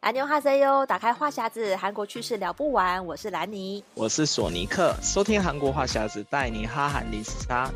[0.00, 3.04] 阿牛哈塞哟，打开话匣子，韩国趣事聊不完。
[3.04, 7.70] 我是兰尼，我是索尼克，收听韩国话匣子，带你哈韩零时差。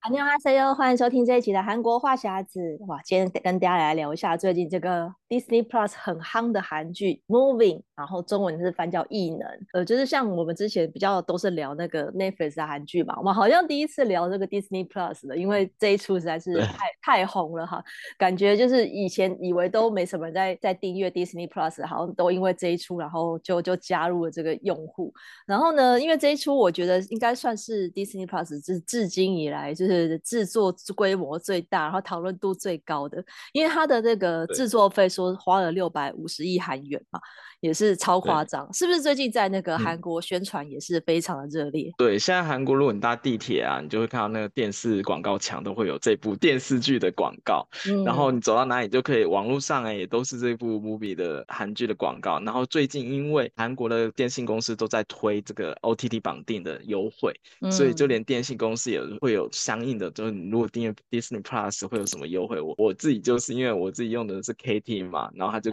[0.00, 2.76] 阿牛哈塞哟，欢迎收听这一期的韩国话匣子。
[2.88, 5.14] 哇，今天跟大家来聊一下最近这个。
[5.34, 9.38] Disney Plus 很夯的韩剧《Moving》，然后中文是翻叫《异能》。
[9.72, 17.82] 呃，就是像我们之前比较都是聊那个 Netflix 的韩剧嘛，我们好像第一次聊这个 Disney Plus 的，因为这一出实在是太太红了哈，
[18.18, 25.12] 感觉就是以前以为都没什么人在在订阅 Disney Plus，好像都因为这一出，然后就就加入了这个用户。
[25.46, 30.20] 然后呢，因为这一出我觉得应该算是 Disney Plus 至至今以来就是。
[30.24, 37.20] 制作规模最大，然后讨论度最高的，因为它的那个制作费说花了六百五十亿韩元嘛。
[37.64, 39.00] 也是超夸张，是不是？
[39.00, 41.88] 最近在那个韩国宣传也是非常的热烈。
[41.88, 47.66] 嗯、对，现在韩国如果你搭地铁啊，你就会看到那个电视广告墙都会有这部电视剧的广告。
[47.88, 52.38] 嗯、然后你走到哪里就可以，网络上哎也都是这部 movie 的韩剧的广告。
[52.40, 62.60] 然后最近因为韩国的电信公司都在推这个 OTT 绑定的优惠，嗯、所以就连电信公司也会有相应的，就是你如果订阅 Disney Plus 会有什么优惠。
[62.60, 65.70] 我我自己就是因为我自己用的是 KT 嘛，然后他就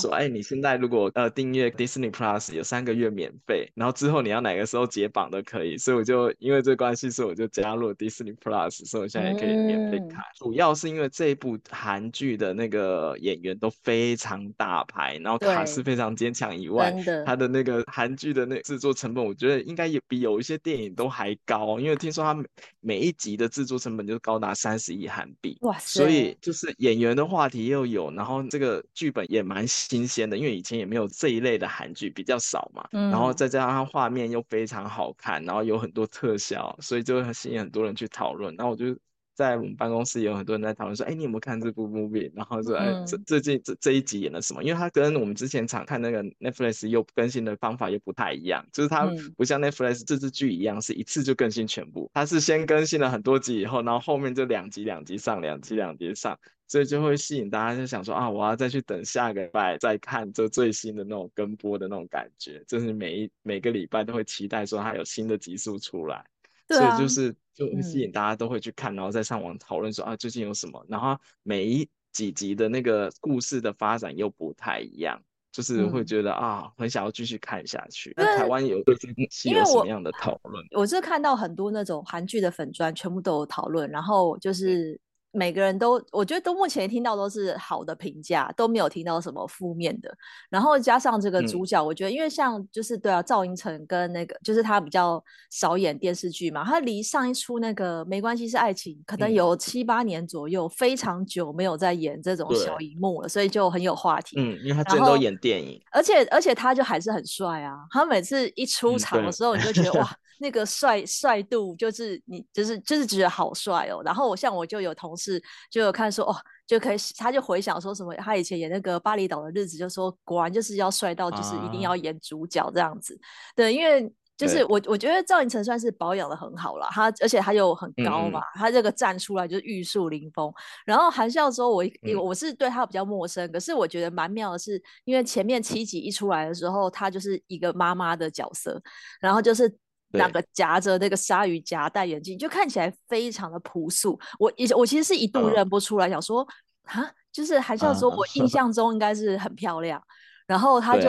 [0.00, 1.25] 说，哎、啊，你现在如果呃。
[1.30, 10.20] 订阅 Disney Plus 有三个月免费，然后之后你要哪个时候解绑都可以，所以我就因为这关系，所以我就加入了 Disney Plus，所以我现在也可以免费看。
[10.20, 16.94] 嗯、主要是因为这一部韩剧的那个演员都非常大牌，然后卡司非常坚强以外，
[17.24, 22.46] 他的那个韩剧的那制作成本，我觉得应该也比有一些电影都还高，因为听说他每
[22.80, 26.00] 每一集的制作成本就高达三十亿韩币，哇塞！
[26.00, 31.06] 所以就是演员的话题又有，然后这个剧本也蛮新鲜的，因为以前也没有。
[31.18, 38.54] 这一类的韩剧比较少嘛，嗯、然后再加上它画面又非常好看，然后有很多特效，所以就会吸引很多人去讨论。
[38.56, 38.94] 然后我就
[39.34, 42.30] 在我们办公室也有很多人在讨论说，哎，你有没有看这部 movie？
[42.34, 44.62] 然后说，哎，这最近这这一集演了什么？
[44.62, 56.38] 因为它跟我们之前常看那个 Netflix 又更新的方法又不太一样，就是它不像 Netflix 这支剧一样是一次就更新全部，它是先更新了很多集以后，然后后面就两集两集上，两集两集上。
[56.68, 66.24] 所以就会吸引大家，就想说啊，我要再去等下个礼拜再看这最新的那种跟播的那种感觉，就是每一每个礼拜都会期待说它有新的集数出来，
[66.66, 75.22] 对啊、所以就是就会吸引大家都会去看，嗯、然后再上网讨论说啊，最近有什么，然后每一几集的那个故事的发展又不太一样，
[75.52, 78.12] 就是会觉得、嗯、啊，很想要继续看下去。
[78.16, 80.66] 那台湾有对这期有什么样的讨论？
[80.72, 85.00] 我是看到很多那种韩剧的粉专，全部都有讨论，然后就是。
[85.36, 90.12] 每个人都，我觉得都目前听到都是好的评价，都没有听到什么负面的。
[90.48, 104.36] 然后加上这个主角，嗯、我觉得因为像就是对啊，赵寅成跟那个就是他比较少演电视剧嘛，他离上一出那个没关系是爱情，可能有七八年左右，嗯、非常久没有在演这种小荧幕了，所以就很有话题。
[104.38, 110.16] 嗯，因为他真的都演电影，而且而且他就还是很帅啊，他每次一出场的时候，你就觉得、嗯、哇。
[110.38, 116.36] 那个帅帅度就是你就是就是觉得好帅哦，然后我像我就有同事就有看说哦，
[116.66, 123.24] 就可以他就回想说什么他以前演那个巴厘岛的日子，就说果然就是要帅到就是一定要演主角这样子，啊、
[123.54, 130.52] 对，因为就是我我觉得赵寅成算是保养的很好了，他而且他又很高嘛，嗯、他这个站出来就是玉树临风。
[130.84, 138.78] 然后韩孝周我一、嗯、我是对他比较陌生，可是我觉得蛮妙的是，因为前面七集一出来的时候，他就是一个妈妈的角色，
[139.20, 139.74] 然后就是。
[140.12, 144.18] 两个夹着那个鲨鱼夹，戴眼镜，就看起来非常的朴素。
[144.38, 146.46] 我以我其实是一度认不出来，想说
[146.84, 150.02] 啊，就是还是要说，我印象中应该是很漂亮。
[150.46, 151.08] 然后他就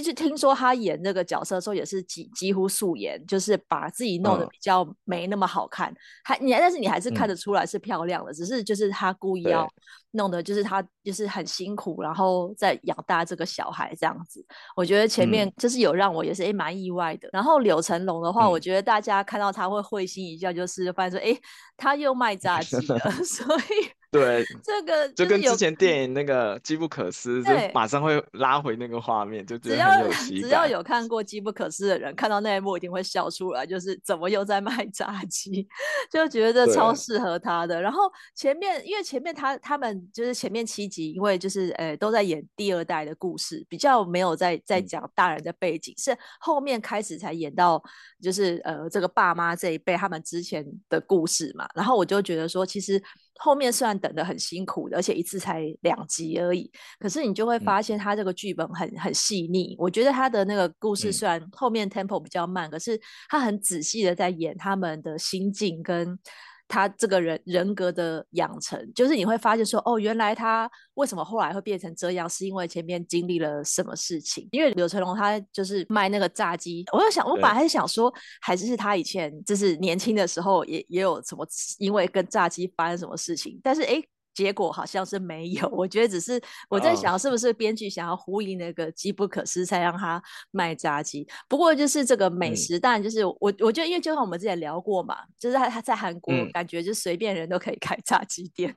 [0.00, 5.92] 就是听说他演那个角色的时候也是几几乎素颜，就是把自己弄得比较没那么好看。
[6.24, 9.68] 还你但是你还是看得出来是漂亮的，只是就是他故意要。
[10.14, 14.44] 弄的就是他就是很辛苦，然后在养大这个小孩这样子。
[14.76, 17.30] 我觉得前面就是有让我也是诶蛮意外的。
[17.32, 21.34] 然后柳成龙的话，我觉得大家看到他会会心一笑，就是发现说诶
[21.78, 30.42] 他又卖 炸鸡了， 所以对， 这个就跟之前电影那个《机不可失》，就马上会拉回那个画面，就觉得很有。
[30.42, 35.66] 只要有看过《机不可失》的人，看到那一幕一定会笑出来，就是怎么又在卖炸鸡，
[36.12, 37.80] 就觉得超适合他的。
[37.80, 38.02] 然后
[38.34, 47.82] 前面，因为前面他他们就是前面七集，因为就是呃都在演第二代的故事，比较没有在在讲大人的背景，嗯、是后面开始才演到
[48.20, 51.66] 就是呃这个爸妈这一辈他们之前的故事嘛。
[51.74, 53.02] 然后我就觉得说，其实。
[53.36, 59.74] 后面虽然等得很辛苦的，而且一次才两集而已，可是你就会发现他这个剧本很很细腻。
[59.78, 66.18] 我觉得他的那个故事虽然后面 tempo 比较慢，可是他很仔细的在演他们的心境跟。
[66.68, 74.48] 他这个人人格的养成，就是你会发现说，哦，原来他为什么后来会变成这样，是因为前面经历了什么事情。
[74.52, 81.46] 因为刘成龙他就是卖那个炸鸡，我就想，我本来还是想说，还是是他以前就是年轻的时候也也有什么，
[81.78, 84.02] 因为跟炸鸡发生什么事情，但是哎。
[84.34, 91.26] 结果好像是没有， 我觉得只是我在想，是不是编剧想要呼应那个机不可失，才让他卖炸鸡。
[91.48, 98.74] 不过就是这个美食，当然就是我，我觉得，因为就像我们之前聊过嘛，就是他他在韩国感觉就随便人都可以开炸鸡店。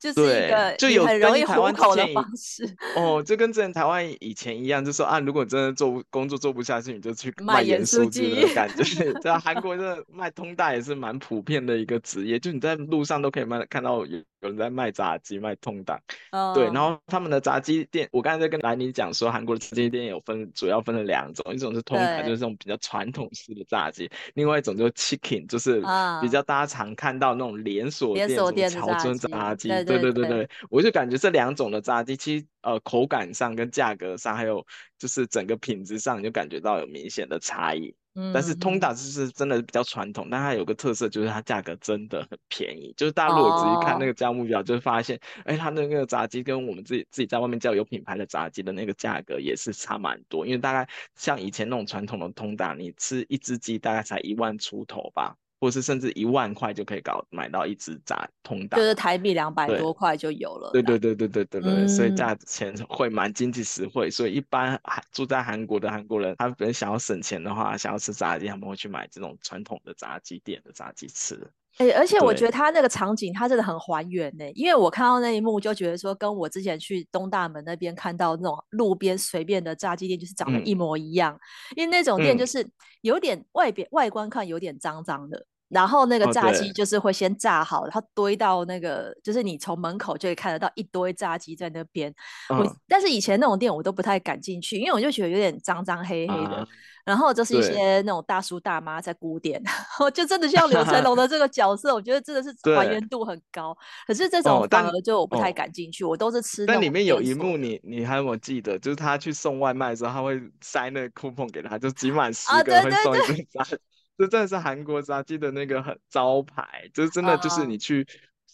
[0.00, 2.64] 就 是一个就有很容易糊口的方式
[2.96, 9.12] 哦，就跟之前台湾以前一样，就说啊，如果真的做工作做不下去，你就去卖盐酥鸡的感觉。
[9.22, 16.00] 在韩国，这卖通大也是蛮普遍的一个职业，就你在路上都可以卖看到有有人在卖炸鸡、卖通大。
[16.32, 25.82] 哦、对，然后他们的炸鸡店，我刚才在跟兰妮讲说，韩国的炸鸡店有分，主要分了两种，一种是通档，就是这种比较传统式的炸鸡；另外一种就是 chicken，就是
[26.20, 29.68] 比较大家常看到那种连锁店，什么桥村炸鸡。
[29.68, 34.66] 对对对对对，我就感觉这两种的炸鸡，其实呃口感上跟价格上，还有
[34.98, 37.94] 就是整个品质上，你就感觉到有明显的差异。
[38.14, 42.92] 嗯，但是通达就是真的比较传统，但它有个特色就是它价格真的很便宜。
[42.96, 50.44] 就是大家如果仔细看那个价目表，就会发现，哎、哦，它那个炸鸡跟我们自己自己在外面叫有品牌的炸鸡的那个价格也是差蛮多。
[50.44, 55.36] 因为大概像以前那种传统的通达，你吃一只鸡大概才一万出头吧。
[55.60, 60.70] 或是甚至一万块就可以搞买到一只炸通达，就是台币两百多块就有了。
[60.72, 64.10] 对对对对对对对，嗯、所以价钱会蛮经济实惠。
[64.10, 71.38] 所以一般韩住在韩国的韩国人，他们想要省钱的话，想要吃炸鸡，他们会去买这种传统的炸鸡店的炸鸡吃。
[71.78, 74.44] 哎、欸，而且我觉得他那个场景，他真的很还原呢。
[74.54, 81.34] 因为我看到那一幕，就觉得说，跟我之前去东大门那边看到那种路边随便的炸鸡店，就是长得一模一样。
[81.34, 81.40] 嗯、
[81.76, 82.68] 因为那种店就是
[83.00, 85.46] 有点外边、嗯、外观看有点脏脏的。
[85.70, 92.12] 然后那个炸鸡就是会先炸好，然后堆到那个，就是你从门口就可以看得到一堆炸鸡在那边。
[92.48, 96.66] 我但是以前那种店我都不太敢进去，因为我就觉得有点脏脏黑黑的。
[97.04, 99.62] 然后就是一些那种大叔大妈在鼓点，
[100.00, 103.76] 我就真的像柳成 龙的这个角色，我觉得真的是还原度很高。
[104.06, 106.66] 可是这种反而就我不太敢进去，我都是吃。
[106.66, 108.78] 但里面有一幕，你你还有没有记得？
[108.78, 113.64] 就是他去送外卖的时候，他会塞那个 coupon 给他，就集满十个会送一份炸。
[114.18, 118.06] 这真的是韩国炸鸡的那个很招牌，就是真的就是你去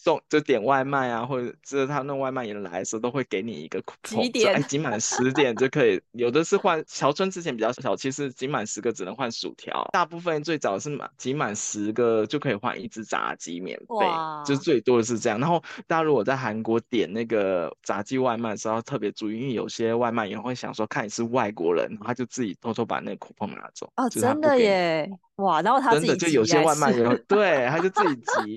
[0.06, 6.00] 送就点外卖啊，或者就是他弄外卖员来的时候都会给你一个 coupon，集点，哎，集满十点就可以。
[6.12, 14.06] 有的是换乔村之前比较小，其实集满十个只能换薯条，大部分最早是满集满十个就可以换一只炸鸡免费，
[14.44, 15.40] 就最多的是这样。
[15.40, 23.90] 然后大家如果在韩国点那个炸鸡外卖的时候特别注意，因为有些外卖员会想说看你是外国人，他就自己偷偷把那个 coupon 拿走。
[23.96, 25.10] 哦，真的耶。
[25.36, 28.56] 哇，然后他自己真的就有些外卖员 对，他就自己集，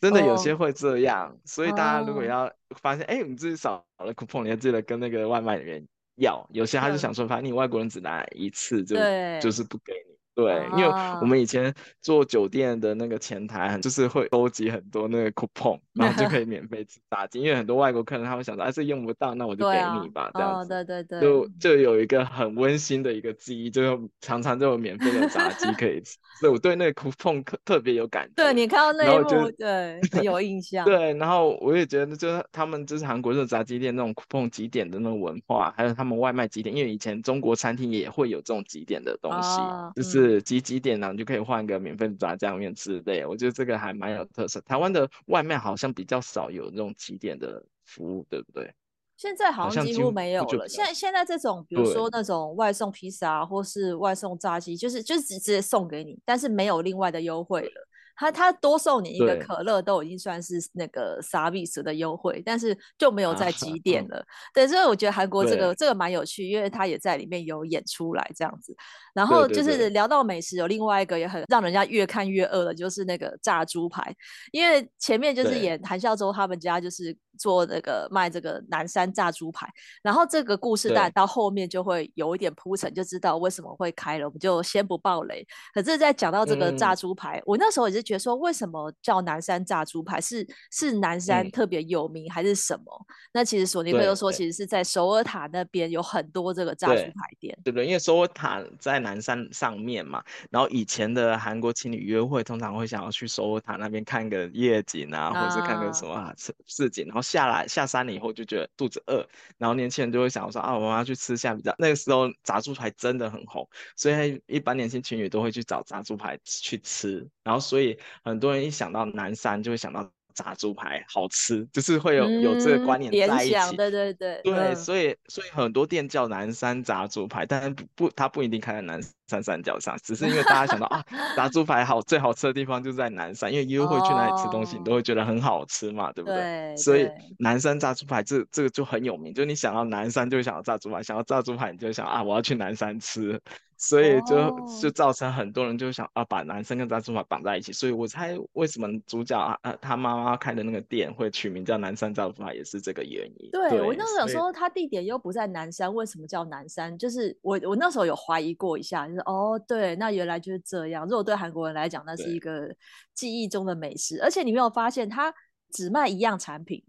[0.00, 6.46] 真的有些会这样，哦、所以大家如果要发现，哎、哦，你自己少了 coupon，你要记得跟那个外卖员要。
[6.52, 8.96] 有些他就想说，反正你外国人只拿一次就，
[9.40, 10.17] 就是不给你。
[10.38, 10.88] 对，因为
[11.20, 17.40] 我们以前做酒店的那个前台，就是会收集很多那个 coupon， 然后就可以免费吃炸鸡。
[17.40, 20.68] 因为很多外国客人他会想说，哎，这用不到，那我就给你吧，这样子。
[20.68, 21.20] 对对对。
[21.20, 26.16] 就就有一个很温馨的一个记忆，就常常就有免费的炸鸡可以吃。
[26.40, 28.34] 所以我对那个 coupon 特特别有感觉。
[28.36, 30.84] 对，你看到那一幕，对，很有印 象。
[30.84, 39.58] 对，然后我也觉得，就是他们就是韩国这种炸鸡店那种 coupon 几点的那种文化，还有他们外卖几点，因为以前中国餐厅也会有这种几点的东西，
[39.96, 41.10] 就是集集点呢。
[41.12, 44.60] 你就可以换个免费的炸酱面之类，我觉得这个还蛮有特色。
[44.60, 48.72] 台湾的外卖好像比较少有那种几点的服务，对不对？
[49.16, 50.68] 现在好像几乎没有了。
[50.68, 57.87] 现在现在这种，比如说那种外送披萨或是外送炸鸡，就是就是直接送给你，但是没有另外的优惠了。
[58.18, 64.18] 他他多送你一个可乐都已经算是那个 service 的优惠，但是就没有在极点了。
[64.18, 68.76] 啊、对，所以我觉得韩国这个这个蛮有趣，因为他也在里面有演出来这样子。
[69.14, 74.14] 然后就是聊到美食，有另外一个也很让人家越看越饿的，就是那个炸猪排，
[74.50, 77.16] 因为前面就是演韩孝周他们家就是。
[77.38, 79.66] 做那个卖这个南山炸猪排，
[80.02, 85.46] 然后这个故事大概到后面就会有一点铺陈，就知道为什么会开了，我们就先不爆雷。
[85.72, 90.20] 可是，在讲到这个炸猪排，嗯、我那时候也是觉得说，为什么叫南山炸猪排？
[90.20, 92.84] 是是南山特别有名，还是什么？
[93.00, 97.86] 嗯、那其实索尼克又说，其实是在首尔塔那边有很多这个炸猪排店，对不对？
[97.86, 107.22] 因为首尔塔在南山上面嘛，然后以前的韩国情侣约会通常会想要去首尔塔那边看个夜景啊，啊或者是看个什么市市景，然后。
[107.30, 109.26] 下来下山了以后就觉得肚子饿，
[109.58, 111.74] 然后年轻人就会想说啊，我们要去吃下比较。
[111.78, 117.28] 那个时候炸猪排真的很红，所以一般年轻情侣都会去找炸猪排去吃。
[117.44, 120.10] 然后所以很多人一想到南山就会想到。
[120.34, 123.76] 炸猪排好吃，就是会有、嗯、有这个观念在一起。
[123.76, 131.04] 对对对，对，嗯、所以所以很多店叫南山炸猪排，但是不不，它不一定开在南山山脚上，只是因为大家想到啊，
[131.36, 136.36] 炸猪排好最好吃的地方就在南山，因为约会去哪里吃东西，你都会觉得很好吃嘛，哦、对不对？
[136.38, 137.08] 对，所以
[137.38, 143.40] 南山炸猪排这这个就很有名，就你想到南山就会想到炸猪排，想到炸猪排你就想啊，我要去南山吃。
[143.80, 144.82] 所以就、oh.
[144.82, 147.72] 就造成很多人就想啊，把南山跟炸猪排绑在一起。
[147.72, 153.50] 所以我猜为什么主角啊啊他妈妈开的那个店会取名叫南山炸猪排，也是这个原因。
[153.52, 156.98] 对，对我那时候想说，他地点又不在南山，为什么叫南山？
[156.98, 161.04] 就是我我那时候有怀疑过一下，就是哦，对，那原来就是这样。
[161.04, 162.74] 如果对韩国人来讲，那是一个
[163.14, 164.20] 记忆中的美食。
[164.22, 165.32] 而且你没有发现，它
[165.72, 166.82] 只卖一样产品。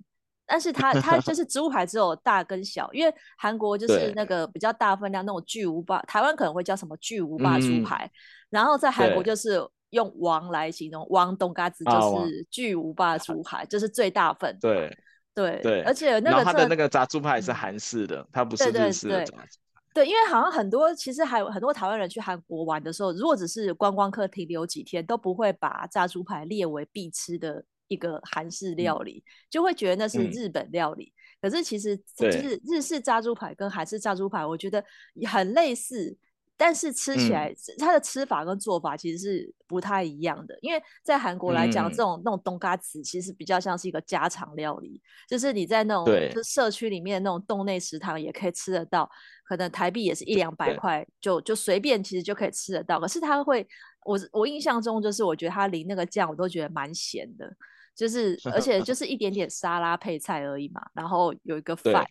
[0.51, 8.12] 但是它它就是植物牌只有大跟小，因为韩国就是那个比较大分量那种巨无霸，台湾可能会叫什么巨无霸猪排，嗯、
[8.50, 14.57] 然后在韩国就是用王来形容，王东嘎子就是巨无霸猪排，啊、就是最大份。
[14.59, 14.98] 对
[15.36, 19.48] 对对，而且那个它的那个炸猪排是韩式的，它不是日式的炸猪排。
[19.93, 27.63] 对，因为好像很多其实还有很多台湾人去韩国玩的时候，如果只是观光客停留几天，都不会把炸猪排列为必吃的。
[27.91, 31.12] 一个韩式料理，嗯、就会觉得那是日本料理。
[31.41, 34.86] 嗯、可是其实就是日式炸猪排跟韩式炸猪排，我觉得
[35.27, 36.15] 很类似，
[36.59, 40.59] 但是吃起来、嗯、它的吃法跟做法其实是不太一样的。
[40.61, 49.09] 因为在韩国来讲，嗯、这种那种东咖子其实比较像是一个家常料理，就是你在那种就社区里面那种洞内食堂也可以吃得到，
[49.45, 52.99] 可能台币也是一两百块，就就随便其实就可以吃得到。
[52.99, 53.65] 可是它会，
[54.03, 57.49] 我我印象中就是我觉得它淋那个酱，我都觉得蛮咸的。
[57.95, 62.05] 就是，而且就是一点点沙拉配菜而已嘛，然后有一个饭，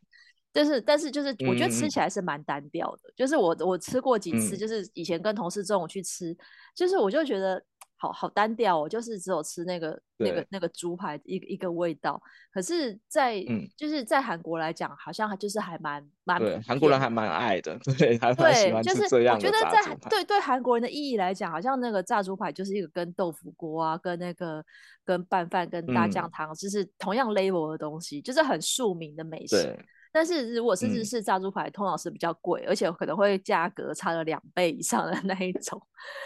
[0.52, 3.09] 对就是，但是就是我觉得吃起来是蛮单调的。
[3.09, 6.37] 嗯、就是我我吃过几次，就是以前跟同事中午去吃，嗯、
[6.75, 7.62] 就是我就觉得。
[8.00, 12.23] 好好单调哦，就是只有吃那个那个那个猪排一个一个味道。
[12.52, 19.45] 可是在，在、嗯、就是在韩国来讲，好像就是还蛮蛮对韩国人还蛮爱的， 对，还蛮喜欢吃这样的。
[19.45, 24.64] 我觉得在对对韩国人的意义来讲，好像那个炸猪排就是一个跟豆腐锅啊，跟那个
[25.05, 29.76] 跟拌饭、跟大酱汤，就是同样 label 的东西，就是很庶民的美食。
[30.12, 35.81] 但是如果是日式炸猪排，嗯、通常是比较贵，而且可能会价格差了两倍以上的那一种。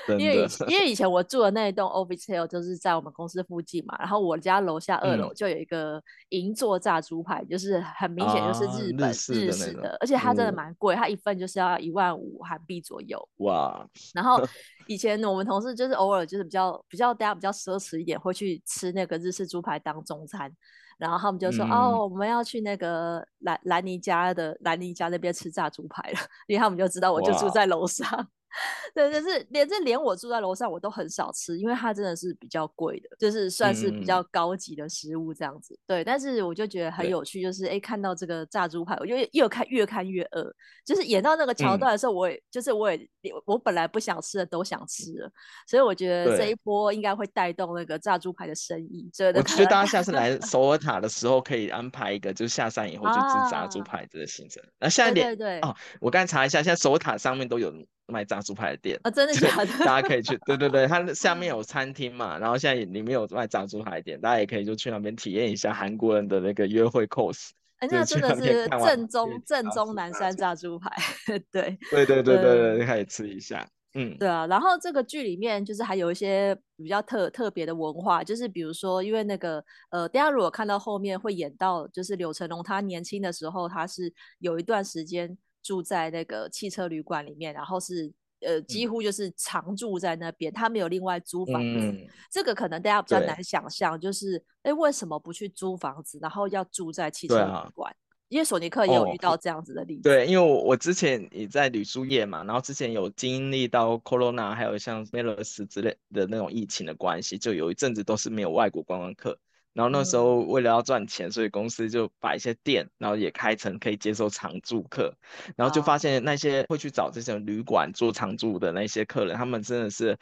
[0.08, 13.18] 因为因为以前我住的那一栋 office 就是在我们公司附近嘛，然后我家楼下二楼就有一个银座炸猪排，嗯、就是很明显就是日本、啊、日式的，日式的，而且它真的蛮贵，嗯、它一份就是要一万五韩币左右。
[13.38, 13.86] 哇！
[14.14, 14.46] 然后
[14.86, 20.50] 以前我们同事就是偶尔就是比较比较大家比较奢侈一点，会去吃那个日式猪排当中餐。
[20.98, 28.06] 然后他们就说：“嗯、哦，我们要去那个兰兰尼家的兰尼家那边吃炸猪排了，因为他们就知道我就住在楼上。”
[28.94, 35.74] 对，就是连这连我住在楼上，我都很少吃，因为它真的是比较贵的，就是算是比较高级的食物这样子。
[35.74, 40.52] 嗯、对，但是我就觉得很有趣，就是哎对，看到这个炸猪排，我就越看越看越饿。
[40.84, 43.08] 就是演到那个桥段的时候，我也、嗯、就是我也
[43.46, 45.30] 我本来不想吃的都想吃了，
[45.66, 49.10] 所以我觉得这一波应该会带动那个炸猪排的生意。
[49.16, 54.62] 对，我觉得大家下次 来首尔塔的时候，可以安排一个，就是下山以后就吃炸猪排这个行程。
[54.78, 57.72] 那、啊、现在点对，对对哦，我刚才查一下，现在首尔塔上面都有。
[58.12, 59.66] 卖炸猪排的店啊，真的假的？
[59.84, 67.50] 大家可以去，对对对，它 下面有餐厅嘛，然后现在里面有卖炸猪排的店，大家也可以就去那边体验一下韩国人的那个约会 course。
[67.82, 70.88] 哎，那真的是正宗正宗南山炸猪排，
[71.50, 73.66] 对对对对对对，可以吃一下。
[73.94, 85.36] 嗯，对啊，然后这个剧里面就是还有一些比较特特别的文化，就是比如说，因为那个呃，大家如果看到后面会演到，就是柳成龙他年轻的时候，他是有一段时间。
[85.62, 91.78] 住在那个汽车旅馆里面，然后是呃几乎就是常住在那边，他没有另外租房子。
[91.78, 97.94] 嗯、这个可能大家比较难想象，就是哎，为什么不去租房子，然后要住在汽车旅馆？
[98.28, 100.00] 因为索尼克也有遇到这样子的例子。
[100.00, 109.38] 哦、对，因为我我之前也在旅宿业嘛，然后之前有经历到 Corona，还有像 MERS 之类的那种疫情的关系，就有一阵子都是没有外国观光客。
[109.72, 115.14] 然后那时候为了要赚钱，嗯、所以公司就把一些店，然后也开成可以接受常住客。
[115.56, 120.16] 然后就发现那些会去找这些旅馆做常住的那些客人，他们真的是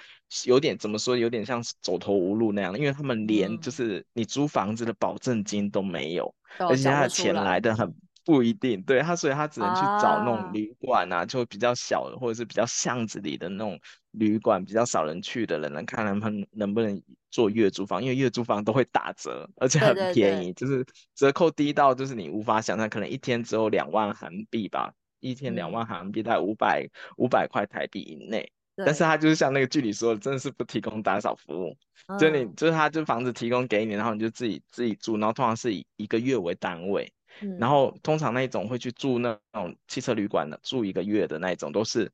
[0.45, 6.35] 有点怎么说，有点像走投无路那样，因为他们连就是你租房子的保证金都没有。
[6.59, 7.95] 而且他的钱来的很
[8.31, 13.77] 不一定，对他，所以他只能去找那种旅馆啊，啊就比较小的或者是比较巷子里的那种
[14.13, 20.53] 旅馆，比较少人去的人，能看他们能不能做月租房，因为月租房都会打折，而且很便宜，对。
[20.53, 28.53] 对对，就是折扣低到就是你无法想象，可能一天只有两万韩币吧，一天两万韩币，大概五百五百块台币以内。
[28.83, 42.11] 但是他就是像那个剧里说的，真的是不提供打扫服务，嗯、就你就是他就房子提供给你，然后你就自己自己住，然后通常是以一个月为单位，嗯、然后通常那种会去住那种汽车旅馆的，住一个月的那种都是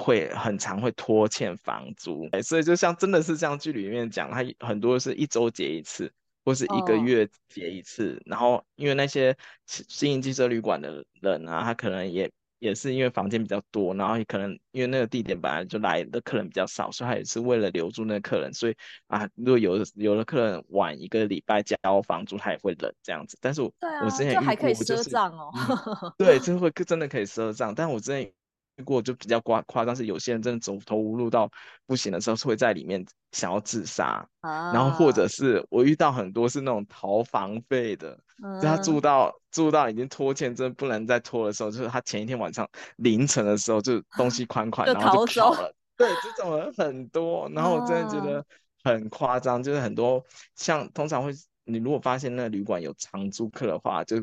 [0.00, 6.12] 会很常会拖欠房租，所以就像真的是像剧里面讲，他很多是一周结一次，
[6.44, 12.30] 或是一个月结一次，哦、然后因为那些经营汽车旅馆的人啊，他可能也。
[12.62, 18.76] 也是因为房间比较多，然后也可能因为那个地点本来就来的客人比较少，所以他也是为了留住那个客人，所以
[19.08, 23.36] 啊，如果有有的客人晚一个礼拜交房租，他也会忍这样子。
[23.40, 25.50] 但是我，啊、我之前还可以赊账哦。
[25.52, 28.32] 嗯、对， 这会真的可以赊账，但我之前。
[28.76, 31.50] 如果就比较夸夸张，是有些人真的走投无路到
[31.86, 45.74] 不行的时候，是会在里面想要自杀，啊、然后或者是我遇到很多是那种逃房费的，嗯、就他住到住到已经拖欠，真的不能再拖的时候，就是他前一天晚上凌晨的时候就东西款款， 然后就跑了。
[45.94, 48.44] 对，这种人很多，然后我真的觉得
[48.82, 50.24] 很夸张，啊、就是很多
[50.56, 51.30] 像通常会，
[51.64, 54.16] 你如果发现那个旅馆有常租客的话，就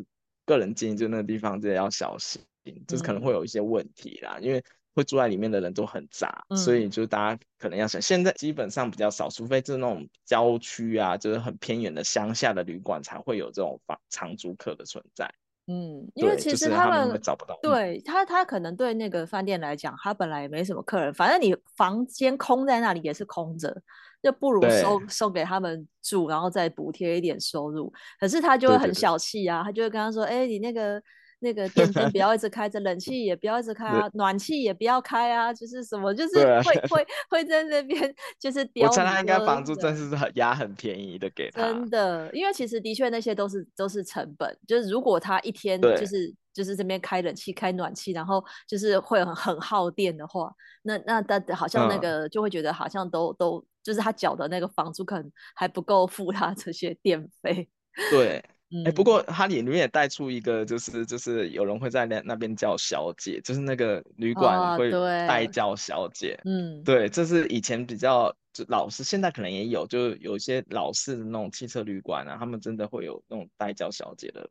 [0.45, 2.41] 个人建议就那个地方真的要小心。
[2.87, 4.63] 就是可能会有一些问题啦，嗯、因为
[4.95, 15.31] 会住在里面的人都很杂，嗯、所以就大家可能要想，现在基本上比较少，除非就是那种郊区啊，就是很偏远的乡下的旅馆才会有这种房长租客的存在。
[15.67, 23.81] 嗯，因为其实他们，找不到，对他他可能对那个饭店来讲，他本来也没什么客人，反正你房间空在那里也是空着，
[24.21, 27.93] 就不如收对收给他们住，然后再补贴一点收入。
[28.19, 31.01] 可是他就会很小气啊，对对对，他就会跟他说：“哎、欸，你那个。”
[31.39, 38.59] 那个电 灯不要一直开着，冷气也不要一直开啊，暖气也不要开啊，就是什么，就是会 会会在那边就是。
[38.81, 41.61] 我猜他应该房租真是很压很便宜的给他。
[41.61, 50.51] 真的，因为其实的确那些都是都是成本，就是如果他一天就是就是这边开冷气开暖气，然后就是会很很耗电的话，
[50.83, 57.69] 那那他好像那个就会觉得好像都都就是他缴的那个房租可能还不够付他这些电费。
[58.11, 58.43] 对。
[58.85, 64.91] 哎、欸，不过它里面也带出一个，就是就是有人会在那那边叫小姐，就是那个旅馆会
[65.27, 66.35] 带叫小姐。
[66.39, 74.47] 哦、嗯，对，这是以前比较就老式，现在可能也有，就有一些老式的那种汽车旅馆啊，他们真的会有那种带叫小姐的。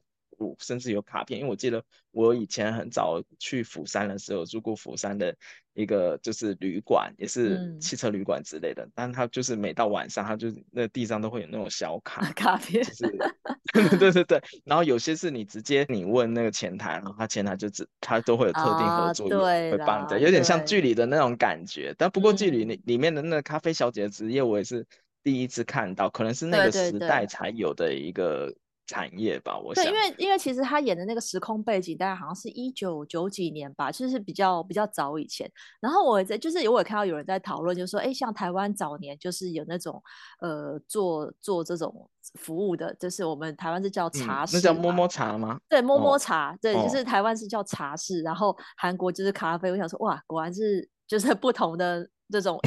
[0.59, 5.35] 甚至有卡片，因为我记得我以前很早去釜山的时候，住过釜山的
[5.75, 8.85] 一个就是旅馆，也是汽车旅馆之类的。
[8.85, 13.19] 嗯、但他就是每到晚上，他就那地上都会有那种小卡 卡片，就是
[13.99, 14.43] 对对对。
[14.65, 21.95] 然后有些是你直接你问那个前台，然后他前台就只他都会有特定合作，啊、会帮你，有点像剧里的那种感觉。
[21.99, 24.87] 但不过剧里里里面的那个咖啡小姐的职业，我也是
[25.23, 28.55] 第一次看到，可能是那个时代才有的一个。
[28.89, 35.49] 产业吧，我想对，因为因为其实他演的那个时空背景，大概好像是一九九几年吧，就是比较比较早以前。
[35.79, 40.03] 然后我在就是我也看到有人在讨论，就是说，哎，像台湾早年就是有那种
[40.41, 45.61] 呃做做这种服务的，就是我们台湾是叫茶室，嗯，那叫摸摸茶吗？
[45.69, 49.71] 对，摸摸茶，哦、对，就是台湾是叫茶室，哦、然后韩国就是咖啡。
[49.71, 52.09] 我想说，哇，果然是就是不同的。
[52.31, 52.59] 这种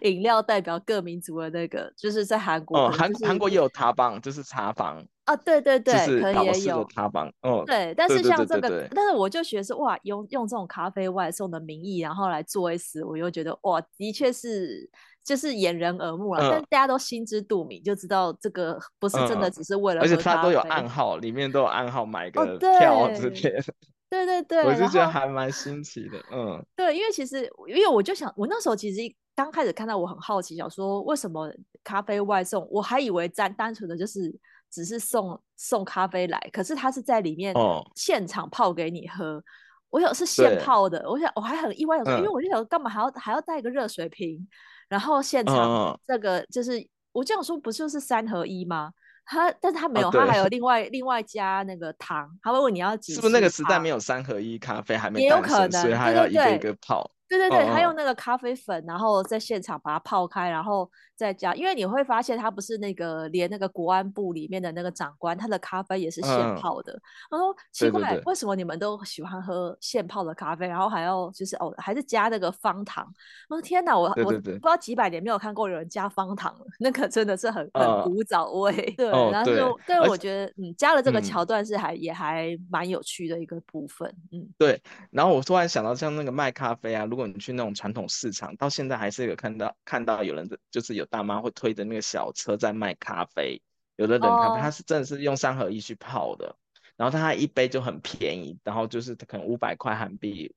[0.00, 5.04] 饮 饮料代表各民族的那个，就是在韩国，哦，韩韩国也有茶坊，就是茶坊。
[5.24, 14.90] 啊，对对对，就是可能也有茶坊，哦，对，但是像这个，但是我就觉得是哇，用用这种咖啡外送的名义，然后来做一次，我又觉得哇，的确是
[15.22, 20.88] 就是掩人耳目了，嗯、但大家都心知肚明，就知道这个不是真的，只是为了、嗯，而且它都有暗。
[20.88, 23.62] 号，里面都有暗号，买个票之类的。
[24.10, 29.00] 哦对对对，我就觉得还蛮新奇的，嗯， 对，因为其实，因为我就想，我那时候其实
[29.36, 31.48] 刚开始看到，我很好奇，想说为什么
[31.84, 34.34] 咖啡外送，我还以为单单纯的就是
[34.68, 37.54] 只是送送咖啡来，可是他是在里面
[37.94, 39.44] 现场泡给你喝，哦、
[39.90, 44.44] 我想是现泡的，我想我还很意外，说，因为我就想干嘛还要还要带一个热水瓶，
[44.88, 48.92] 然后现场这个就是我这样说不就是三合一吗？
[49.30, 53.14] 他但是他没有，他还有 另外另外加那个糖，他会问你要几？
[53.14, 55.20] 是不是那个时代没有三合一咖啡还没？
[55.20, 57.08] 也有可能，所以他要一个一个泡。
[57.30, 60.90] 对对对，他用那个咖啡粉，然后在现场把它泡开，然后。
[61.20, 66.98] 再加，因为你会发现他不是那个连那个国安部里面的那个长官，他的咖啡也是现泡的。
[67.28, 73.06] 他、嗯、说奇怪为什么你们都喜欢喝现泡的咖啡，然后还要就是哦，还是加那个方糖？
[73.50, 78.72] 我说天哪，我我不知道几百年没有看过有人加方糖了，那个真的是很很古早味。
[78.72, 84.08] 嗯、对，哦、然后就对，我觉得嗯，加了这个桥段是还、嗯、也还蛮有趣的一个部分。
[84.32, 84.80] 嗯，对。
[85.10, 91.06] 然后我突然想到，像那个卖咖啡啊，如果你去那种传统市场，到现在还是有看到看到有人就是有。
[91.10, 93.60] 大妈会推着那个小车在卖咖啡，
[93.96, 96.54] 有的冷咖啡，它是真的是用三合一去泡的，
[96.96, 100.54] 然后他一杯就很便宜，然后就是可能五百块韩币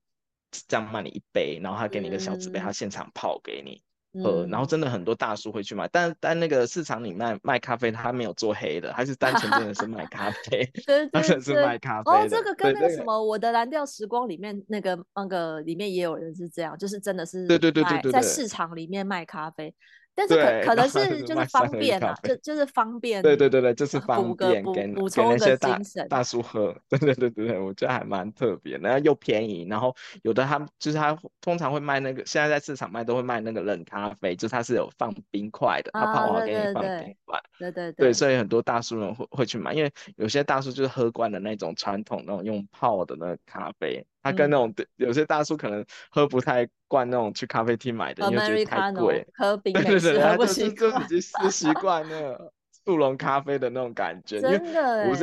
[0.68, 3.82] 这样卖你一杯，然后他给你一个小纸杯，他现场泡给你
[4.22, 12.12] 喝，然后真的很多大叔会去买，但但那个市场里卖卖咖啡，他没有做黑的，他是单纯真的是卖咖啡，对对对，是卖咖啡。
[12.12, 19.74] 哦，这个跟那个什么我的蓝调时光里面那个那个里面也有人是这样，就是真的是对对对对对，在市场里面卖咖啡。
[20.16, 23.22] 但是可可能是就是方便啊，就就是方便。
[23.24, 26.76] 对对对对，就是方便，给补充那些大大叔喝。
[26.90, 29.66] 对对对对对，我觉得还蛮特别，然后又便宜。
[29.68, 37.42] 然后有的他就是他通常会卖那个，现在在市场卖都会卖那个冷咖啡，就是它是有放冰块的，他泡好给你放冰块。
[37.58, 44.06] 对对对，所以很多大叔人会会去买，因为有些大叔就是喝惯了那种传统那种用泡的那个咖啡。
[44.24, 49.28] 他跟那种、嗯、有些大叔可能喝不太惯那种去咖啡厅买的，因为觉得太贵。
[49.36, 52.52] 喝冰对对对，他就是就已经是习惯那个
[52.86, 54.42] 速溶咖啡的那种感觉。
[54.42, 55.16] 真的，我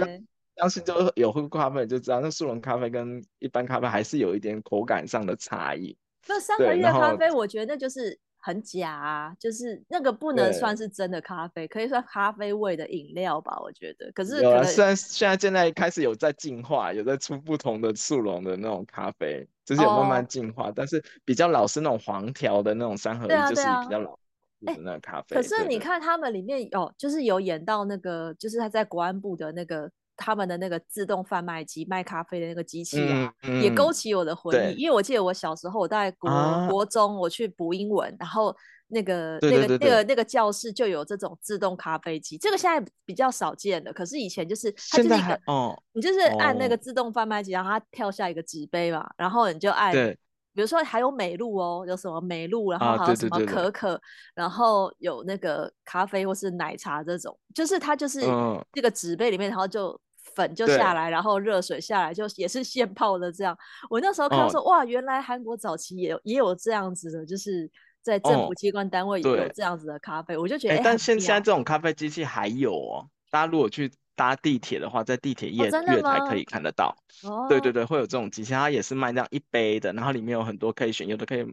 [0.55, 5.97] 当时就有喝过咖啡就知道，那速溶咖啡跟一般咖啡还是有一点口感上的差异。
[6.29, 8.19] 那三合一的咖啡，我觉得就是。
[8.41, 14.11] 很假啊，就是那个不能算是真的咖啡，可以算咖啡味的饮料吧，我觉得。
[14.13, 24.19] 可是虽然现在现在开始有在进化，有在出不同的速溶的那种咖啡，就是有慢慢进化，哦，但是比较老是那种黄条的那种三合一，就是比较老
[24.67, 25.37] 的那咖啡。
[25.37, 29.91] 可是你看他们里面有，就是有演到那个，就是他在国安部的那个。
[30.21, 34.83] 他们的那个自动贩卖机卖咖啡的那个机器啊，嗯嗯、也勾起我的回忆。
[34.83, 38.55] 因为我记得我小时候，我在国、啊、国中，我去补英文，然后
[38.89, 42.37] 那个那个那个那个教室就有这种自动咖啡机。
[42.37, 49.95] 这个现在比较少见了，可是以前就是它就是一个，哦、你就是按那个自动贩卖机，然后它跳下一个纸杯嘛，然后你就按。
[50.53, 54.01] 比如说还有美露哦，有什么美露，然后还有什么可可，啊、对对对对，
[54.35, 58.21] 然后有那个咖啡或是奶茶这种，就是它就是
[58.73, 59.99] 这个纸杯里面，然后就。
[60.41, 63.55] 粉就下来，然后热水下来，就也是现泡的这样。
[63.91, 70.77] 我那时候看到说，哦、哇，原来韩国早期也有也有这样子的，就是在政府机关单位也有这样子的咖啡，哦、我就觉得。
[70.77, 76.97] 欸、但现在这种咖啡机器还有哦，大家如果去搭地铁的话，在地铁月月台可以看得到。
[77.25, 81.45] 哦，对对对，会有这种机器，它也是卖这样一杯的，然后里面有很多可以选，有的可以。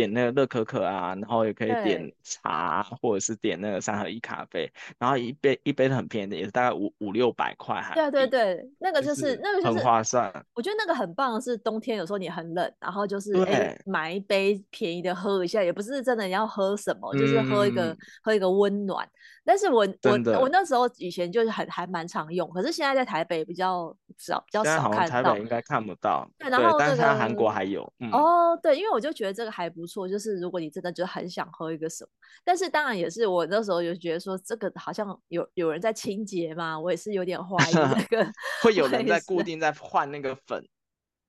[0.00, 7.82] 点那个乐可可啊，然后也可以点茶，或者是点那个三合一咖啡，然后一杯一杯很便宜的，也是大概五五六百块。
[7.94, 10.32] 对对对，那个就是、就是、那个就是很划算。
[10.54, 19.06] 我觉得那个很棒的是冬天有时候你很冷，然后就是哎买一杯便宜的喝一下，也不是真的你要喝什么，就是喝一个、嗯、喝一个温暖。
[19.42, 25.08] 但是我我我那时候以前就是很还蛮常用，可是现在在台北比较少比较少看到。
[25.08, 26.30] 台北应该看不到。
[26.38, 27.90] 对，然后、那个、但是韩国还有。
[28.00, 32.10] 嗯、哦，对，因为我就觉得这个还不错，就是如果你真的就很想喝一个什么，
[32.44, 38.32] 但是当然也是我那时候就觉得说这个好像有有人在清洁嘛，我也是有点 怀疑那个。
[38.62, 40.64] 会有人在固定在换那个粉。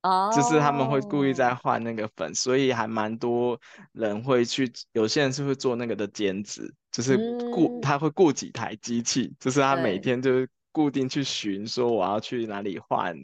[0.04, 3.60] 哦，就是他们会故意在换那个粉，所以还蛮多
[3.92, 7.16] 人会去，有些人是会做那个的兼职，就是
[7.54, 13.16] 雇、嗯、他会雇几台机器，就是他每天就是固定去寻，说我要去哪里换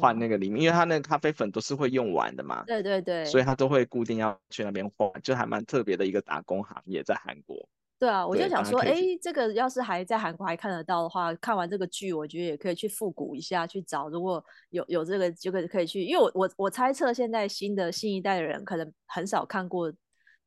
[0.00, 7.68] 换那个里面，因为他那个咖啡粉都是会用完的嘛，对对对，所以他都会固定要去那边换，就还蛮特别的一个打工行业在韩国。
[7.98, 19.92] 对啊，我就想说，哎，这个要是还在韩国还看得到的话，看完这个剧，我觉得也可以去复古一下，去找如果有有这个就可以可以去，因为我我我猜测现在新的新一代的人可能很少看过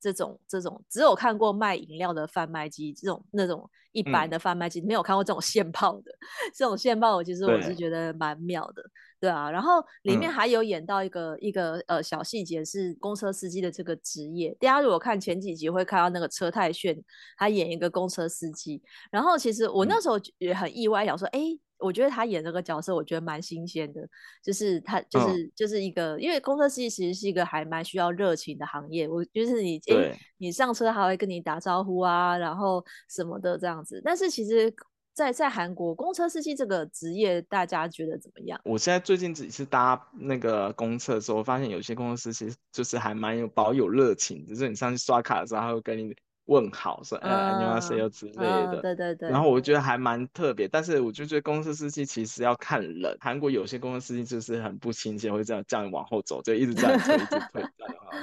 [0.04, 6.12] 这种这种，只有看过卖饮料的贩卖机，这种那种一般的贩卖机，嗯，没有看过这种现泡的，
[6.54, 8.84] 这种现泡，其实我是觉得蛮妙的。
[9.20, 14.54] 对啊，然后里面还有演到一个、嗯、一个呃小细节是公车司机的这个职业。
[14.60, 17.02] 大家如果看前几集会看到那个车太炫，
[17.38, 18.84] 他演一个公车司机。
[19.10, 24.02] 然后其实我那时候也很意外，想说，哎、嗯，我觉得他演这个角色，我觉得蛮新鲜的，
[24.44, 34.74] 就是他就是、嗯、就是一个，因为公车司机其实是一个还蛮需要热情的行业，我就是你诶，你上车还会跟你打招呼啊，然后什么的这样子，但是其实。
[35.16, 38.60] 在在韩国，公车司机这个职业，大家觉得怎么样？
[38.64, 46.16] 我现在最近只是搭那个公车的时候，发现有些公车司机就是还蛮有保有热情，就是你上去刷卡的时候，他会跟你。
[46.46, 47.80] 问好说哎，你好
[48.10, 49.30] 之类的，对对对。
[49.30, 53.18] 然后我觉得还蛮特别，但是我就觉得公司司机其实要看人。
[53.20, 57.64] 韩国有些公司司机就是很不亲切，会这样叫你往后走，就一直这样推，一直推，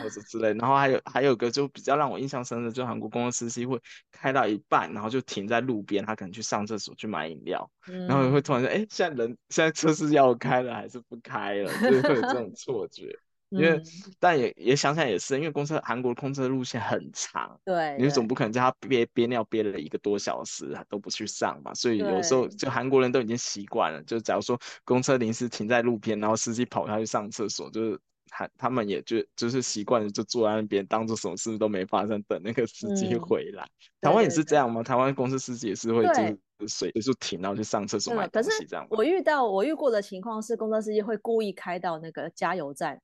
[0.02, 0.52] 或者之类。
[0.54, 3.80] 然后还有还有个就比较让我印象深的，就韩国公司司机会
[4.12, 11.72] 开到一半，然后就停在路边，他可能去上厕所去买饮料，嗯、然后会突然说，哎，现在人现在车是要开了还是不开了？
[11.80, 13.16] 就是会有这种错觉。
[13.50, 13.84] 因为，嗯、
[14.18, 21.74] 但也也想想也是，因为公车韩国公车的路线很长，对，你总不可能叫他憋憋尿憋了一个多小时都不去上吧？
[21.74, 33.64] 所以有时候就韩国人都已经习惯了，就假如说公车临时停在路边，然后司机跑下去上厕所，就是他他们也就就是习惯了，就坐在那边当做什么事都没发生，等那个司机回来。
[33.64, 33.68] 嗯、
[34.02, 34.80] 台湾也是这样吗？
[34.82, 38.86] 台湾公车司机也是会就是随就停，然后去上厕所买东西这样。
[38.90, 43.00] 我遇到我遇过的情况是，公车司机会故意开到那个加油站。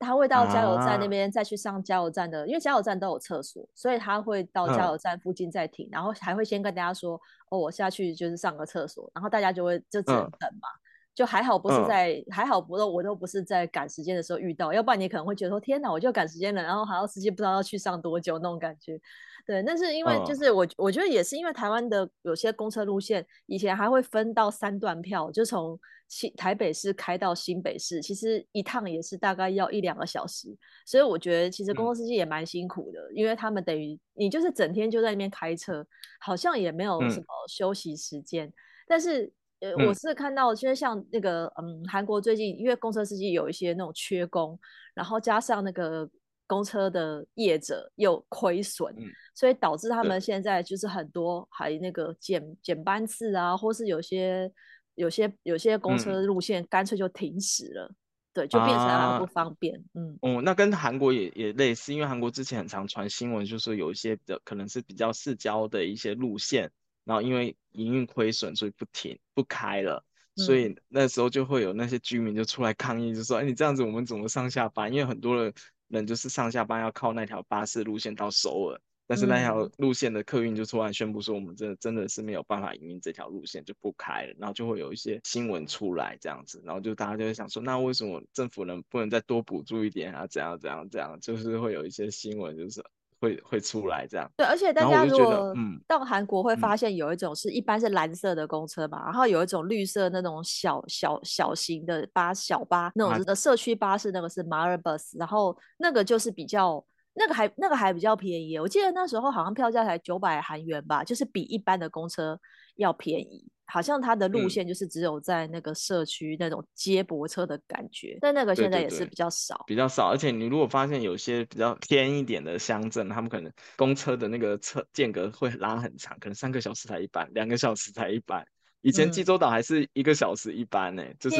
[0.00, 19.00] 他会到加油站那边再去上加油站的，啊、因为加油站都有厕所，所以他会到加油站附近再停，嗯、然后还会先跟大家说：“哦，我下去就是上个厕所。”然后大家就会就只能等嘛，嗯、就还好不是在、嗯、还好不都我都不是在赶时间的时候遇到，要不然你可能会觉得说：“天哪，我就赶时间了，然后还要司机不知道要去上多久那种感觉。”
[19.46, 26.32] 对，但是因为就是我我觉得也是因为台湾的有些公车路线以前还会分到三段票，就从新。
[26.36, 30.48] 台北市开到新北市，其实一趟也是大概要一两个小时，
[30.86, 35.84] 所以我觉得其实公车司机也蛮辛苦的，嗯、因为他们等于你就是整天就在那边开车，
[36.20, 38.46] 好像也没有什么休息时间。
[38.46, 38.52] 嗯、
[38.86, 44.58] 但是呃，我是看到，其实像那个嗯，韩国最近因为公车司机有一些那种缺工，
[44.94, 46.08] 然后加上那个
[46.46, 54.52] 公车的业者又亏损，嗯、所以导致他们现在就是很多还那个减减班次啊，或是有些。
[54.96, 57.96] 有些有些公车路线干脆就停驶了，嗯、
[58.34, 59.74] 对，就变成很不方便。
[59.78, 66.70] 啊、嗯，哦，那跟韩国也也类似，因为韩国之前很常传新闻，就是有一些的可能是比较市郊的一些路线，
[67.04, 70.04] 然后因为营运亏损，所以不停不开了，
[70.36, 74.92] 嗯、所以那时候就会有那些居民就出来抗议，就说：“哎，你这样子我们怎么上下班？
[74.92, 75.52] 因为很多人
[75.88, 90.28] 人就是上下班要靠那条巴士路线到首尔。”但是那条路线的客运就突然宣布说，我们真的真的是没有办法营运这条路线，就不开了，然后就会有一些新闻出来这样子，然后就大家就会想说，那为什么政府能不能再多补助一点啊？
[90.28, 92.80] 怎样怎样怎样，就是会有一些新闻就是
[93.20, 94.30] 会会出来这样。
[94.36, 95.54] 对，而且大家如果
[95.86, 106.84] 到韩国会发现有一种是一般是蓝色的公车嘛，嗯、然后有一种绿色那种小小小型的巴小巴那种的社区巴士，那个是马尔 bus，然后那个就是比较。
[107.12, 112.38] 那个还那个还比较便宜，我记得那时候好像票价才九百韩元吧，就是比一般的公车
[112.80, 113.46] 要便宜。
[113.72, 120.08] 好像它的路线就是只有在那个社区那种接驳车的感觉，嗯、但那个现在也是比较少，对对对，比较少。
[120.08, 128.44] 而且你如果发现有些比较偏一点的乡镇，他们可能公车的那个车间隔会拉很长，可能三个小时才一班，两个小时才一班。
[128.80, 131.36] 以前济州岛还是一个小时一班呢、欸，嗯、就是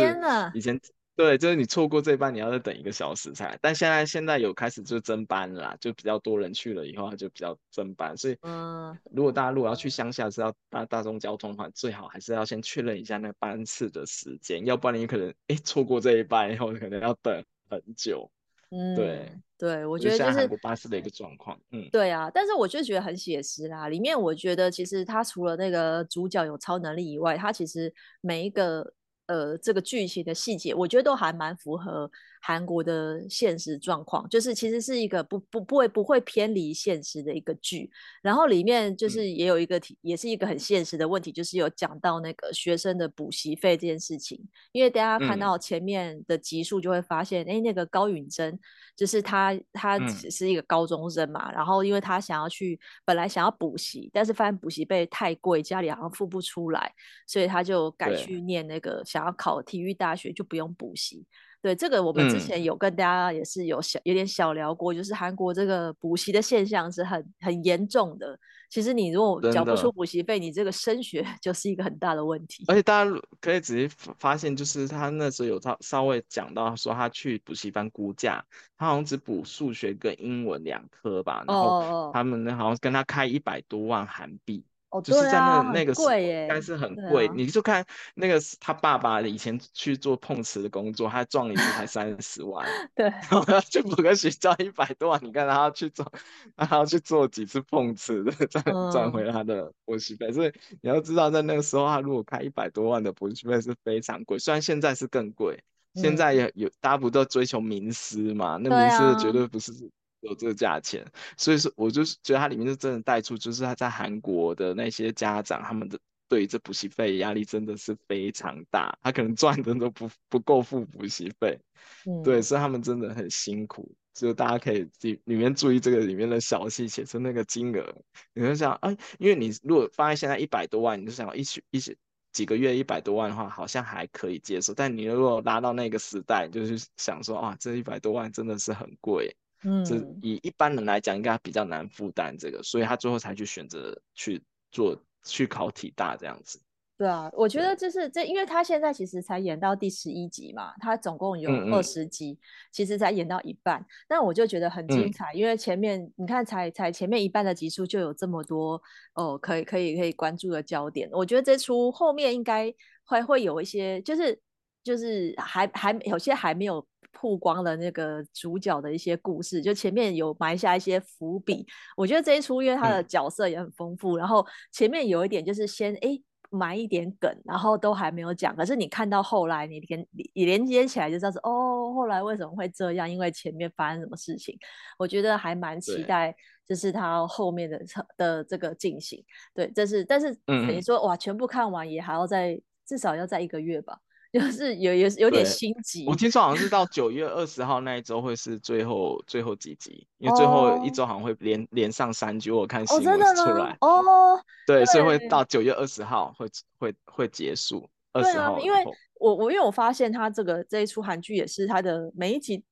[0.54, 0.80] 以前。
[1.16, 3.58] 对，就是你错过这一班，你要再等一个小时才。
[3.60, 8.16] 但现在现在有开始就增班了啦，就比较多人去了以后，它就比较增班。
[8.16, 18.30] 所以，嗯，如果大家如果要去乡下是要搭大众交通的话，最好还是要先确认一下那班次的时间，要不然你可能哎错过这一班以后，可能要等很久。
[18.70, 21.60] 嗯，对对，我觉得就是韩国巴士的一个状况。
[21.72, 23.90] 嗯，对啊，但是我就觉得很写实啦。
[23.90, 27.92] 里面我觉得其实它除了那个主角有超能力以外，它其实
[28.22, 28.94] 每一个。
[29.30, 37.88] 呃，这个剧情的细节，我觉得都还蛮符合韩国的现实状况，就是其实是一个不不不会不会偏离现实的一个剧。
[38.20, 44.44] 然后里面就是也有一个题，嗯、也是一个很现实的问题，就是有讲到那个学生的补习费这件事情。
[44.72, 48.58] 因为大家看到前面的集数就会发现，哎、嗯，那个高允贞
[48.96, 56.92] 就是他，他只是一个高中生嘛，嗯、然后因为他想要去，本来想要补习，但是发现补习费太贵，家里好像付不出来，
[57.28, 59.20] 所以他就改去念那个想。
[59.20, 61.26] 要考体育大学就不用补习，
[61.62, 68.38] 对，这个我们之前有跟大家也是有小有点小聊过，嗯、就是韩国这个补习的现象是很很严重的。
[68.70, 72.64] 其实你如果缴不出补习费，你这个升学 就是一个很大的问题。
[72.68, 78.42] 而且大家可以仔细发现，就是他那时候有稍稍微讲到说他去补习班估价，
[78.78, 84.64] 他好像只补数学跟英文两科吧，然后他们呢好像跟他开一百多万韩币。
[84.90, 87.26] 哦，就是在那、啊、那个时候，应该是很贵。
[87.26, 96.10] 啊、你就看那个他爸爸以前去做碰瓷的工作，他撞一次才三十万， 对，然后他去补个学校一百多万，你看他要去做，
[96.56, 100.32] 他要去做几次碰瓷的，赚赚回他的补习费。
[100.32, 105.62] 所以你要知道，在那个时候，他如果开一百多万的补习费是非常贵，虽然现在是更贵。
[105.94, 108.56] 现在也有大家不都追求名师嘛？
[108.62, 109.72] 那名师绝对不是
[110.20, 121.58] 有这个价钱，啊、所以说我就是觉得它里面就真的带出，就是他在韩国的那些家长，他们的对于这补习费压力真的是非常大，他可能赚的都不不够付补习费，
[122.06, 123.92] 嗯、对，所以他们真的很辛苦。
[124.12, 127.94] 就大家可以里里面注意这个里面的小细节，就那个金额，
[128.34, 131.96] 你就想，哎，因为你如果放在现在一百多万，你就想一起一起。
[132.32, 134.72] 几个月一百多万的话，好像还可以接受。
[134.72, 146.60] 但你如果拉到那个时代，就是想说，啊，这一百多万真的是很贵，嗯，这以一般人来讲，应该比较难负担这个，所以他最后才去选择去做去考体大这样子。
[146.96, 158.78] 对啊，我觉得就是这，因为他现在其实才演到第十一集嘛，他总共有二十集，嗯嗯，其实才演到一半，但我就觉得很精彩，嗯、因为前面你看才才前面一半的集数就有这么多
[159.14, 162.70] 哦，可以可以可以关注的焦点，我觉得这出后面应该
[163.04, 164.38] 会会有一些，就是
[164.84, 176.20] 就是还还有些还没有曝光了那个主角的一些故事，就前面有埋下一些伏笔，我觉得这一出因为他的角色也很丰富，嗯、然后前面有一点就是先哎。
[176.52, 178.56] 埋一点梗，然后都还没有讲。
[178.56, 183.08] 可是你看到后来，你连你连接起来就知道是哦，后来为什么会这样？
[183.08, 184.58] 因为前面发生什么事情？
[184.98, 186.34] 我觉得还蛮期待，
[186.66, 187.80] 就是他后面的
[188.16, 189.24] 的这个进行。
[189.54, 193.96] 对，这是但是等于说、嗯、哇，全部看完也还要再至少要再一个月吧。
[194.32, 206.46] 就是有有有点心急，我听说好像是到九月二十号那一周会是最后最后几集，因为最后一周好像会连连上三集，我看新闻出来哦，对，所以会到九月二十号会
[206.78, 207.88] 会会结束。
[208.12, 208.84] 二十号，因为
[209.20, 212.62] 我我因为我发现他这个这一出韩剧也是他的每一集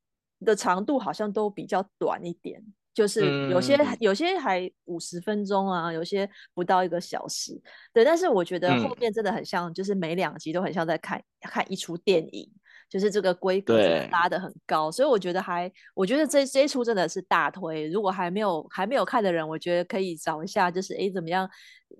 [0.44, 2.60] 的长度好像都比较短一点。
[2.98, 7.52] 就是有些、嗯、有些还五十分钟啊，有些不到一个小时，
[7.92, 8.04] 对。
[8.04, 12.50] 但是我觉得后面真的很像，就是每两集都很像在看、嗯、看一出电影，
[12.88, 13.78] 就是这个规格
[14.10, 17.88] 拉的很高，所以我觉得还，我觉得这这一出真的是大推。
[17.88, 21.48] 如果还没有还没有看的人，我觉得可以找一下，就是哎怎么样？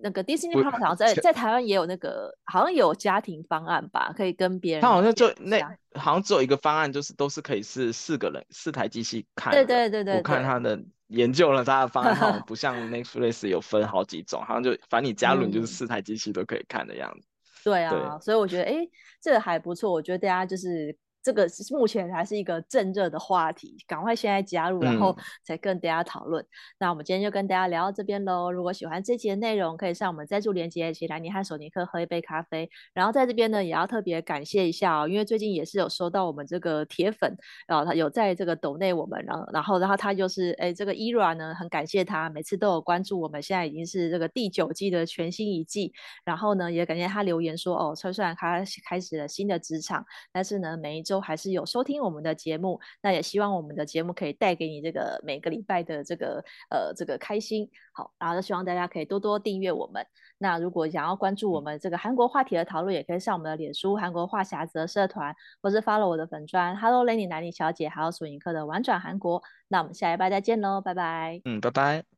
[0.03, 4.83] 那个 Disney Plus 好像在在台湾也有那个，好像有家庭方案吧，可以跟别人。
[4.83, 5.59] 他好像就那
[5.95, 9.53] 好像只有一个方案，就是都是可以是四个人四台机器看。
[9.53, 17.27] 对对对对，我看他的研究了他的方案，好像 不像 Netflix 有分好几种，好像就反正你加入你就是四台机器都可以看的样子。
[17.65, 18.75] 对啊，对所以我觉得哎，
[19.21, 19.91] 这个还不错。
[19.93, 20.97] 我觉得大家就是。
[21.29, 25.15] 这个目前还是一个正热的话题，赶快现在加入，然后
[25.45, 26.43] 才跟大家讨论。
[26.43, 28.51] 嗯、那我们今天就跟大家聊到这边喽。
[28.51, 32.71] 如果喜欢这期的内容，可以上我们赞助连结，请来尼和索尼克喝一杯咖啡。
[32.95, 37.37] 然后在这边呢，也要特别感谢一下哦，因为最近也是有收到我们这个铁粉，
[37.67, 45.93] 然后他有在这个抖内我们，然后然后然后他就是哎，这个 ERA 呢，很感谢他每次都有关注我们，现在已经是这个第九季的全新一季。
[46.25, 51.18] 然后呢，也感谢他留言说哦，虽然他开始了新的职场，但是呢，每一周。
[51.21, 57.69] 还是有收听我们的节目，那也希望我们的节目可以带给你这个每个礼拜的这个呃这个开心。
[57.93, 60.05] 好，然后希望大家可以多多订阅我们。
[60.39, 69.43] 那如果想要关注我们这个韩国话题的讨论，也可以上我们的脸书韩国话匣子的社团，或是 follow 我的粉专 Hello Lenny 南妮小姐，还有索尼克的玩转韩国。
[69.67, 71.41] 那我们下一拜再见喽，拜拜。
[71.45, 72.09] 嗯，拜拜。